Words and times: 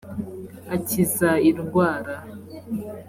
akiza 0.75 1.29
indwara. 1.49 2.15